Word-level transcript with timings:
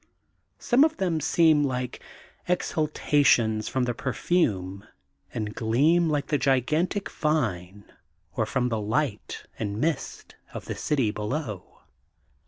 Some 0.57 0.83
of 0.83 0.97
them 0.97 1.21
seem 1.21 1.63
like 1.63 1.99
ex 2.47 2.73
halations 2.73 3.69
from 3.69 3.83
the 3.83 3.93
perfume 3.93 4.83
and 5.31 5.53
gleam 5.53 6.11
of 6.15 6.25
the 6.25 6.39
gigantic 6.39 7.07
vine 7.07 7.85
or 8.35 8.47
from 8.47 8.69
the 8.69 8.81
light 8.81 9.45
and 9.59 9.79
mist 9.79 10.37
of 10.55 10.65
the 10.65 10.73
city 10.73 11.11
below. 11.11 11.81